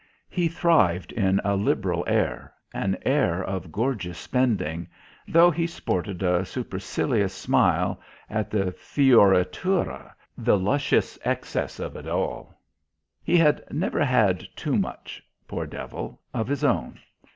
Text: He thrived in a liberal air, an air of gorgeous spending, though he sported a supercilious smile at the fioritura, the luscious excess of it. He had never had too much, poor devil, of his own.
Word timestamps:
He 0.31 0.47
thrived 0.47 1.11
in 1.11 1.39
a 1.43 1.55
liberal 1.55 2.03
air, 2.07 2.51
an 2.73 2.97
air 3.05 3.43
of 3.43 3.71
gorgeous 3.71 4.17
spending, 4.17 4.87
though 5.27 5.51
he 5.51 5.67
sported 5.67 6.23
a 6.23 6.43
supercilious 6.43 7.35
smile 7.35 8.01
at 8.27 8.49
the 8.49 8.73
fioritura, 8.79 10.11
the 10.35 10.57
luscious 10.57 11.19
excess 11.23 11.77
of 11.79 11.95
it. 11.95 12.07
He 13.21 13.37
had 13.37 13.63
never 13.71 14.03
had 14.03 14.43
too 14.55 14.75
much, 14.75 15.21
poor 15.47 15.67
devil, 15.67 16.19
of 16.33 16.47
his 16.47 16.63
own. 16.63 16.97